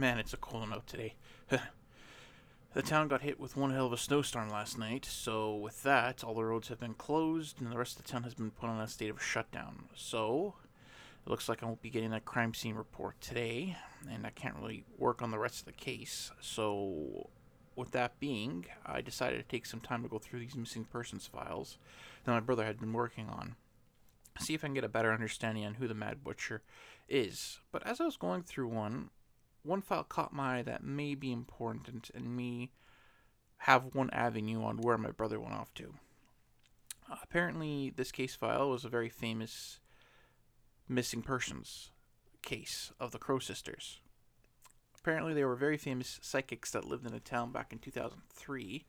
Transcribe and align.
Man, 0.00 0.20
it's 0.20 0.32
a 0.32 0.36
cold 0.36 0.68
out 0.72 0.86
today. 0.86 1.14
the 2.72 2.82
town 2.82 3.08
got 3.08 3.22
hit 3.22 3.40
with 3.40 3.56
one 3.56 3.72
hell 3.72 3.86
of 3.86 3.92
a 3.92 3.96
snowstorm 3.96 4.48
last 4.48 4.78
night, 4.78 5.04
so 5.04 5.56
with 5.56 5.82
that, 5.82 6.22
all 6.22 6.34
the 6.34 6.44
roads 6.44 6.68
have 6.68 6.78
been 6.78 6.94
closed 6.94 7.60
and 7.60 7.72
the 7.72 7.76
rest 7.76 7.98
of 7.98 8.04
the 8.04 8.12
town 8.12 8.22
has 8.22 8.34
been 8.34 8.52
put 8.52 8.68
on 8.68 8.80
a 8.80 8.86
state 8.86 9.10
of 9.10 9.20
shutdown. 9.20 9.88
So, 9.96 10.54
it 11.26 11.28
looks 11.28 11.48
like 11.48 11.64
I 11.64 11.66
won't 11.66 11.82
be 11.82 11.90
getting 11.90 12.10
that 12.10 12.24
crime 12.24 12.54
scene 12.54 12.76
report 12.76 13.20
today, 13.20 13.76
and 14.08 14.24
I 14.24 14.30
can't 14.30 14.54
really 14.54 14.84
work 14.98 15.20
on 15.20 15.32
the 15.32 15.38
rest 15.40 15.58
of 15.58 15.66
the 15.66 15.72
case. 15.72 16.30
So, 16.40 17.30
with 17.74 17.90
that 17.90 18.20
being, 18.20 18.66
I 18.86 19.00
decided 19.00 19.38
to 19.38 19.48
take 19.48 19.66
some 19.66 19.80
time 19.80 20.04
to 20.04 20.08
go 20.08 20.20
through 20.20 20.38
these 20.38 20.54
missing 20.54 20.84
persons 20.84 21.26
files 21.26 21.76
that 22.22 22.30
my 22.30 22.38
brother 22.38 22.64
had 22.64 22.78
been 22.78 22.92
working 22.92 23.28
on. 23.28 23.56
See 24.38 24.54
if 24.54 24.62
I 24.62 24.68
can 24.68 24.74
get 24.74 24.84
a 24.84 24.88
better 24.88 25.12
understanding 25.12 25.66
on 25.66 25.74
who 25.74 25.88
the 25.88 25.94
Mad 25.94 26.22
Butcher 26.22 26.62
is. 27.08 27.58
But 27.72 27.84
as 27.84 28.00
I 28.00 28.04
was 28.04 28.16
going 28.16 28.44
through 28.44 28.68
one, 28.68 29.10
one 29.68 29.82
file 29.82 30.02
caught 30.02 30.32
my 30.32 30.58
eye 30.58 30.62
that 30.62 30.82
may 30.82 31.14
be 31.14 31.30
important 31.30 32.10
and 32.14 32.34
me 32.34 32.72
have 33.58 33.94
one 33.94 34.08
avenue 34.10 34.64
on 34.64 34.78
where 34.78 34.96
my 34.96 35.10
brother 35.10 35.38
went 35.38 35.54
off 35.54 35.74
to. 35.74 35.94
Apparently, 37.22 37.92
this 37.94 38.10
case 38.10 38.34
file 38.34 38.70
was 38.70 38.84
a 38.84 38.88
very 38.88 39.10
famous 39.10 39.78
missing 40.88 41.22
persons 41.22 41.90
case 42.40 42.92
of 42.98 43.12
the 43.12 43.18
Crow 43.18 43.38
sisters. 43.38 44.00
Apparently, 44.98 45.34
they 45.34 45.44
were 45.44 45.54
very 45.54 45.76
famous 45.76 46.18
psychics 46.22 46.70
that 46.70 46.84
lived 46.84 47.06
in 47.06 47.12
a 47.12 47.20
town 47.20 47.52
back 47.52 47.72
in 47.72 47.78
2003. 47.78 48.86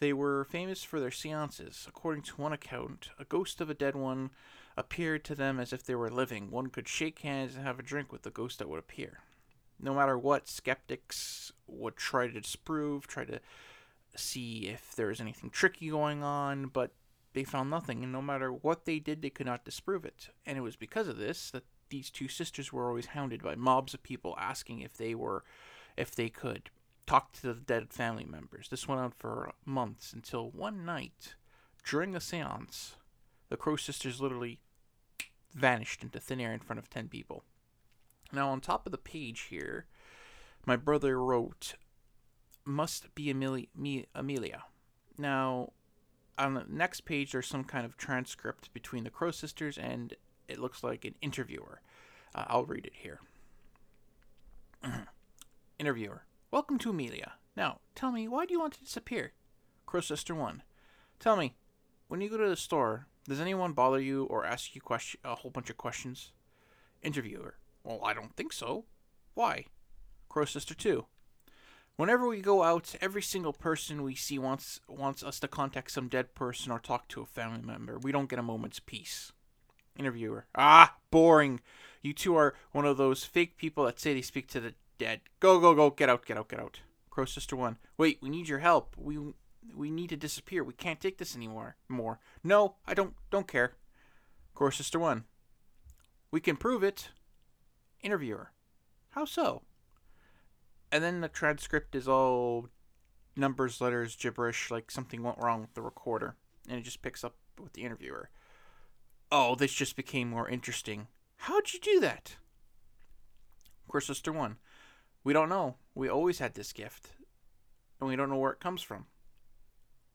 They 0.00 0.12
were 0.12 0.44
famous 0.44 0.82
for 0.82 0.98
their 1.00 1.10
seances. 1.10 1.86
According 1.88 2.22
to 2.22 2.40
one 2.40 2.52
account, 2.52 3.10
a 3.18 3.24
ghost 3.24 3.60
of 3.60 3.70
a 3.70 3.74
dead 3.74 3.94
one 3.94 4.30
appeared 4.76 5.24
to 5.24 5.34
them 5.34 5.60
as 5.60 5.72
if 5.72 5.84
they 5.84 5.94
were 5.94 6.10
living. 6.10 6.50
One 6.50 6.68
could 6.68 6.88
shake 6.88 7.20
hands 7.20 7.54
and 7.54 7.64
have 7.64 7.78
a 7.78 7.84
drink 7.84 8.12
with 8.12 8.22
the 8.22 8.30
ghost 8.30 8.58
that 8.58 8.68
would 8.68 8.78
appear 8.78 9.20
no 9.80 9.94
matter 9.94 10.18
what, 10.18 10.48
skeptics 10.48 11.52
would 11.66 11.96
try 11.96 12.26
to 12.26 12.40
disprove, 12.40 13.06
try 13.06 13.24
to 13.24 13.40
see 14.16 14.68
if 14.68 14.94
there 14.96 15.08
was 15.08 15.20
anything 15.20 15.50
tricky 15.50 15.90
going 15.90 16.22
on, 16.22 16.66
but 16.66 16.92
they 17.34 17.44
found 17.44 17.70
nothing, 17.70 18.02
and 18.02 18.12
no 18.12 18.22
matter 18.22 18.52
what 18.52 18.84
they 18.84 18.98
did, 18.98 19.22
they 19.22 19.30
could 19.30 19.46
not 19.46 19.64
disprove 19.64 20.04
it. 20.04 20.30
And 20.46 20.58
it 20.58 20.62
was 20.62 20.76
because 20.76 21.08
of 21.08 21.18
this 21.18 21.50
that 21.50 21.64
these 21.90 22.10
two 22.10 22.28
sisters 22.28 22.72
were 22.72 22.88
always 22.88 23.06
hounded 23.06 23.42
by 23.42 23.54
mobs 23.54 23.94
of 23.94 24.02
people 24.02 24.34
asking 24.38 24.80
if 24.80 24.96
they 24.96 25.14
were, 25.14 25.44
if 25.96 26.14
they 26.14 26.28
could 26.28 26.70
talk 27.06 27.32
to 27.32 27.42
the 27.42 27.54
dead 27.54 27.92
family 27.92 28.24
members. 28.24 28.68
This 28.68 28.86
went 28.88 29.00
on 29.00 29.12
for 29.16 29.52
months 29.64 30.12
until 30.12 30.50
one 30.50 30.84
night, 30.84 31.34
during 31.88 32.14
a 32.14 32.20
seance, 32.20 32.96
the 33.48 33.56
Crow 33.56 33.76
sisters 33.76 34.20
literally 34.20 34.58
vanished 35.54 36.02
into 36.02 36.20
thin 36.20 36.40
air 36.40 36.52
in 36.52 36.60
front 36.60 36.78
of 36.78 36.90
10 36.90 37.08
people. 37.08 37.44
Now, 38.32 38.50
on 38.50 38.60
top 38.60 38.86
of 38.86 38.92
the 38.92 38.98
page 38.98 39.46
here, 39.50 39.86
my 40.66 40.76
brother 40.76 41.22
wrote, 41.22 41.74
must 42.64 43.14
be 43.14 43.30
Amelia. 43.30 44.64
Now, 45.16 45.72
on 46.36 46.54
the 46.54 46.64
next 46.68 47.02
page, 47.02 47.32
there's 47.32 47.46
some 47.46 47.64
kind 47.64 47.84
of 47.84 47.96
transcript 47.96 48.72
between 48.72 49.04
the 49.04 49.10
Crow 49.10 49.30
sisters 49.30 49.78
and 49.78 50.14
it 50.46 50.58
looks 50.58 50.84
like 50.84 51.04
an 51.04 51.14
interviewer. 51.20 51.80
Uh, 52.34 52.44
I'll 52.48 52.64
read 52.64 52.86
it 52.86 52.92
here. 52.94 53.20
interviewer, 55.78 56.24
welcome 56.50 56.78
to 56.78 56.90
Amelia. 56.90 57.32
Now, 57.56 57.80
tell 57.94 58.12
me, 58.12 58.28
why 58.28 58.46
do 58.46 58.52
you 58.52 58.60
want 58.60 58.74
to 58.74 58.84
disappear? 58.84 59.32
Crow 59.86 60.00
sister 60.00 60.34
1, 60.34 60.62
tell 61.18 61.36
me, 61.36 61.56
when 62.08 62.20
you 62.20 62.28
go 62.28 62.36
to 62.36 62.48
the 62.48 62.56
store, 62.56 63.06
does 63.26 63.40
anyone 63.40 63.72
bother 63.72 64.00
you 64.00 64.24
or 64.24 64.44
ask 64.44 64.74
you 64.74 64.80
question, 64.80 65.20
a 65.24 65.34
whole 65.34 65.50
bunch 65.50 65.70
of 65.70 65.76
questions? 65.76 66.32
Interviewer, 67.02 67.56
well, 67.84 68.00
I 68.04 68.14
don't 68.14 68.34
think 68.36 68.52
so. 68.52 68.84
Why? 69.34 69.66
Crow 70.28 70.44
Sister 70.44 70.74
2. 70.74 71.06
Whenever 71.96 72.28
we 72.28 72.40
go 72.40 72.62
out, 72.62 72.94
every 73.00 73.22
single 73.22 73.52
person 73.52 74.04
we 74.04 74.14
see 74.14 74.38
wants 74.38 74.80
wants 74.88 75.24
us 75.24 75.40
to 75.40 75.48
contact 75.48 75.90
some 75.90 76.06
dead 76.06 76.34
person 76.34 76.70
or 76.70 76.78
talk 76.78 77.08
to 77.08 77.22
a 77.22 77.26
family 77.26 77.60
member. 77.60 77.98
We 77.98 78.12
don't 78.12 78.28
get 78.28 78.38
a 78.38 78.42
moment's 78.42 78.78
peace. 78.78 79.32
Interviewer. 79.98 80.46
Ah, 80.54 80.94
boring. 81.10 81.60
You 82.02 82.12
two 82.12 82.36
are 82.36 82.54
one 82.70 82.84
of 82.84 82.98
those 82.98 83.24
fake 83.24 83.56
people 83.56 83.84
that 83.84 83.98
say 83.98 84.14
they 84.14 84.22
speak 84.22 84.46
to 84.50 84.60
the 84.60 84.74
dead. 84.98 85.22
Go, 85.40 85.58
go, 85.58 85.74
go. 85.74 85.90
Get 85.90 86.08
out, 86.08 86.24
get 86.24 86.38
out, 86.38 86.48
get 86.48 86.60
out. 86.60 86.80
Crow 87.10 87.24
Sister 87.24 87.56
1. 87.56 87.78
Wait, 87.96 88.18
we 88.22 88.28
need 88.28 88.48
your 88.48 88.60
help. 88.60 88.94
We 88.96 89.18
we 89.74 89.90
need 89.90 90.10
to 90.10 90.16
disappear. 90.16 90.62
We 90.62 90.74
can't 90.74 91.00
take 91.00 91.18
this 91.18 91.34
anymore. 91.34 91.74
More. 91.88 92.20
No, 92.44 92.76
I 92.86 92.94
don't 92.94 93.14
don't 93.30 93.48
care. 93.48 93.72
Crow 94.54 94.70
Sister 94.70 95.00
1. 95.00 95.24
We 96.30 96.40
can 96.40 96.56
prove 96.56 96.84
it. 96.84 97.08
Interviewer. 98.02 98.52
How 99.10 99.24
so? 99.24 99.62
And 100.90 101.02
then 101.02 101.20
the 101.20 101.28
transcript 101.28 101.94
is 101.94 102.08
all 102.08 102.68
numbers, 103.36 103.80
letters, 103.80 104.16
gibberish, 104.16 104.70
like 104.70 104.90
something 104.90 105.22
went 105.22 105.38
wrong 105.38 105.60
with 105.60 105.74
the 105.74 105.82
recorder. 105.82 106.36
And 106.68 106.78
it 106.78 106.82
just 106.82 107.02
picks 107.02 107.24
up 107.24 107.36
with 107.60 107.72
the 107.72 107.82
interviewer. 107.82 108.30
Oh, 109.30 109.54
this 109.54 109.72
just 109.72 109.96
became 109.96 110.30
more 110.30 110.48
interesting. 110.48 111.08
How'd 111.36 111.72
you 111.72 111.80
do 111.80 112.00
that? 112.00 112.36
Course 113.88 114.06
Sister 114.06 114.32
1. 114.32 114.56
We 115.24 115.32
don't 115.32 115.48
know. 115.48 115.76
We 115.94 116.08
always 116.08 116.38
had 116.38 116.54
this 116.54 116.72
gift. 116.72 117.08
And 118.00 118.08
we 118.08 118.16
don't 118.16 118.28
know 118.28 118.36
where 118.36 118.52
it 118.52 118.60
comes 118.60 118.82
from. 118.82 119.06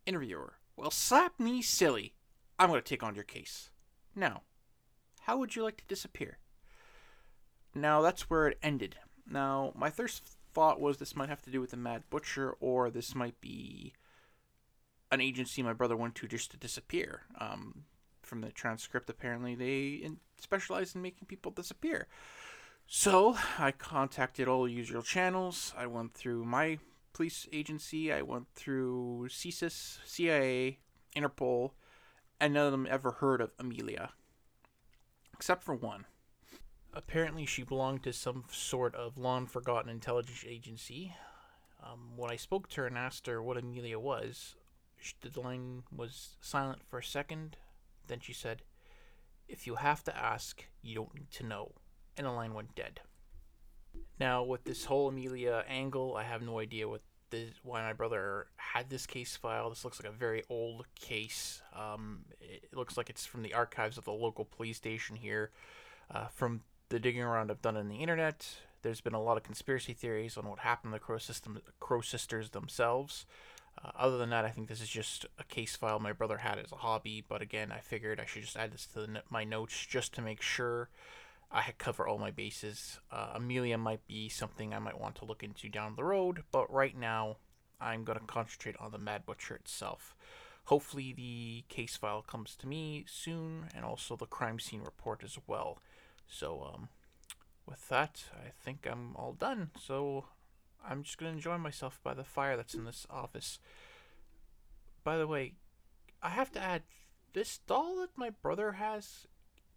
Interviewer. 0.06 0.54
Well, 0.78 0.92
slap 0.92 1.40
me 1.40 1.62
silly. 1.62 2.14
I'm 2.58 2.70
going 2.70 2.82
to 2.82 2.88
take 2.88 3.04
on 3.04 3.16
your 3.16 3.24
case. 3.24 3.70
Now, 4.16 4.44
how 5.22 5.38
would 5.38 5.56
you 5.56 5.64
like 5.64 5.78
to 5.78 5.88
disappear? 5.88 6.38
Now 7.76 8.02
that's 8.02 8.30
where 8.30 8.48
it 8.48 8.60
ended. 8.62 8.98
Now 9.30 9.74
my 9.76 9.90
first 9.90 10.24
thought 10.54 10.80
was 10.80 10.98
this 10.98 11.16
might 11.16 11.30
have 11.30 11.42
to 11.44 11.52
do 11.52 11.62
with 11.62 11.72
the 11.72 11.78
Mad 11.78 12.04
Butcher, 12.10 12.56
or 12.60 12.90
this 12.90 13.16
might 13.16 13.40
be 13.42 13.94
an 15.12 15.22
agency 15.22 15.62
my 15.62 15.74
brother 15.74 15.96
went 15.96 16.16
to 16.16 16.28
just 16.28 16.52
to 16.52 16.58
disappear. 16.58 17.24
Um, 17.40 17.86
from 18.22 18.42
the 18.42 18.52
transcript, 18.52 19.10
apparently 19.10 19.54
they 19.54 20.10
specialize 20.40 20.96
in 20.96 21.02
making 21.02 21.28
people 21.28 21.52
disappear. 21.52 22.08
So 22.88 23.38
I 23.58 23.72
contacted 23.72 24.48
all 24.48 24.68
usual 24.68 25.02
channels. 25.02 25.74
I 25.78 25.88
went 25.88 26.14
through 26.14 26.46
my 26.46 26.80
police 27.14 27.48
agency. 27.52 28.12
I 28.12 28.22
went 28.22 28.48
through 28.56 29.28
CSIS, 29.30 30.00
CIA, 30.06 30.80
Interpol, 31.16 31.72
and 32.40 32.54
none 32.54 32.66
of 32.66 32.72
them 32.72 32.88
ever 32.90 33.12
heard 33.12 33.42
of 33.42 33.52
Amelia, 33.60 34.12
except 35.34 35.64
for 35.64 35.76
one. 35.76 36.06
Apparently, 37.14 37.46
she 37.46 37.62
belonged 37.62 38.02
to 38.02 38.12
some 38.12 38.44
sort 38.50 38.96
of 38.96 39.20
long 39.20 39.46
forgotten 39.46 39.88
intelligence 39.88 40.44
agency. 40.48 41.14
Um, 41.84 42.18
when 42.18 42.32
I 42.32 42.38
spoke 42.38 42.68
to 42.70 42.82
her 42.82 42.88
and 42.88 42.98
asked 42.98 43.28
her 43.28 43.40
what 43.40 43.56
Amelia 43.56 44.00
was, 44.00 44.56
the 45.22 45.40
line 45.40 45.84
was 45.96 46.38
silent 46.42 46.82
for 46.90 46.98
a 46.98 47.04
second. 47.04 47.56
Then 48.08 48.20
she 48.20 48.34
said, 48.34 48.64
If 49.48 49.68
you 49.68 49.76
have 49.76 50.04
to 50.06 50.18
ask, 50.18 50.66
you 50.82 50.96
don't 50.96 51.14
need 51.14 51.30
to 51.34 51.46
know. 51.46 51.74
And 52.18 52.26
the 52.26 52.32
line 52.32 52.56
went 52.56 52.74
dead. 52.74 53.02
Now, 54.20 54.42
with 54.42 54.64
this 54.64 54.86
whole 54.86 55.10
Amelia 55.10 55.66
angle, 55.68 56.16
I 56.16 56.24
have 56.24 56.42
no 56.42 56.58
idea 56.58 56.90
what 56.90 57.02
this, 57.30 57.52
why 57.62 57.84
my 57.84 57.94
brother 57.94 58.48
had 58.56 58.90
this 58.90 59.06
case 59.06 59.38
file. 59.38 59.70
This 59.70 59.86
looks 59.86 60.02
like 60.02 60.12
a 60.12 60.18
very 60.18 60.42
old 60.50 60.88
case. 61.00 61.62
Um, 61.78 62.26
it 62.42 62.76
looks 62.76 62.98
like 62.98 63.12
it's 63.12 63.28
from 63.28 63.44
the 63.44 63.54
archives 63.54 64.00
of 64.00 64.06
the 64.06 64.14
local 64.14 64.46
police 64.46 64.78
station 64.78 65.16
here. 65.16 65.52
Uh, 66.10 66.26
from 66.34 66.62
the 66.94 67.00
digging 67.00 67.24
around 67.24 67.50
I've 67.50 67.64
done 67.64 67.76
on 67.76 67.90
the 67.90 67.96
internet, 67.96 68.48
there's 68.84 69.02
been 69.02 69.16
a 69.16 69.22
lot 69.22 69.36
of 69.36 69.42
conspiracy 69.42 69.94
theories 69.94 70.38
on 70.38 70.48
what 70.48 70.60
happened 70.60 70.94
to 70.94 71.00
the 71.00 71.04
Crow, 71.04 71.18
system, 71.18 71.60
Crow 71.80 72.02
sisters 72.02 72.52
themselves. 72.52 73.26
Uh, 73.84 73.90
other 73.98 74.20
than 74.20 74.30
that, 74.30 74.46
I 74.46 74.52
think 74.52 74.68
this 74.68 74.80
is 74.80 74.90
just 74.90 75.26
a 75.40 75.44
case 75.44 75.76
file 75.76 75.98
my 75.98 76.14
brother 76.14 76.38
had 76.38 76.60
as 76.60 76.72
a 76.72 76.76
hobby. 76.76 77.26
But 77.28 77.42
again, 77.42 77.72
I 77.72 77.80
figured 77.80 78.20
I 78.20 78.26
should 78.26 78.44
just 78.44 78.56
add 78.56 78.72
this 78.72 78.86
to 78.94 79.00
the, 79.00 79.24
my 79.32 79.44
notes 79.44 79.88
just 79.88 80.14
to 80.14 80.22
make 80.22 80.40
sure 80.40 80.90
I 81.52 81.74
cover 81.80 82.08
all 82.08 82.20
my 82.20 82.30
bases. 82.30 83.00
Uh, 83.12 83.32
Amelia 83.34 83.80
might 83.80 84.06
be 84.06 84.30
something 84.30 84.72
I 84.72 84.78
might 84.78 85.02
want 85.02 85.16
to 85.16 85.26
look 85.26 85.42
into 85.42 85.70
down 85.70 85.96
the 85.96 86.04
road, 86.04 86.44
but 86.52 86.72
right 86.72 86.96
now 86.96 87.38
I'm 87.82 88.04
going 88.04 88.20
to 88.20 88.26
concentrate 88.26 88.76
on 88.80 88.92
the 88.92 89.00
Mad 89.00 89.26
Butcher 89.26 89.56
itself. 89.56 90.16
Hopefully, 90.66 91.12
the 91.12 91.64
case 91.70 91.98
file 91.98 92.22
comes 92.22 92.56
to 92.58 92.68
me 92.68 93.04
soon, 93.08 93.70
and 93.76 93.84
also 93.84 94.16
the 94.16 94.28
crime 94.28 94.60
scene 94.60 94.82
report 94.84 95.24
as 95.24 95.40
well. 95.48 95.80
So, 96.34 96.72
um, 96.74 96.90
with 97.68 97.88
that, 97.90 98.26
I 98.34 98.50
think 98.50 98.88
I'm 98.90 99.16
all 99.16 99.34
done. 99.34 99.70
So, 99.80 100.26
I'm 100.88 101.04
just 101.04 101.18
to 101.32 101.38
enjoy 101.38 101.58
myself 101.58 102.00
by 102.04 102.14
the 102.14 102.24
fire 102.24 102.58
that's 102.58 102.74
in 102.74 102.86
this 102.86 103.06
office. 103.10 103.60
By 105.04 105.18
the 105.18 105.28
way, 105.28 105.54
I 106.22 106.30
have 106.30 106.52
to 106.54 106.60
add, 106.62 106.84
this 107.34 107.60
doll 107.68 107.98
that 107.98 108.18
my 108.18 108.30
brother 108.30 108.74
has 108.74 109.28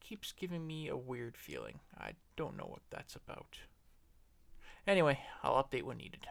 keeps 0.01 0.33
giving 0.33 0.67
me 0.67 0.89
a 0.89 0.97
weird 0.97 1.37
feeling. 1.37 1.81
I 1.99 2.13
don't 2.37 2.57
know 2.57 2.69
what 2.69 2.83
that's 2.91 3.17
about. 3.17 3.59
Anyway, 4.87 5.19
I'll 5.43 5.63
update 5.63 5.83
when 5.83 5.97
needed. 5.99 6.27